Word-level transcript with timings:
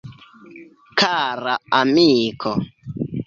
Kara 0.99 1.55
amiko. 1.79 2.51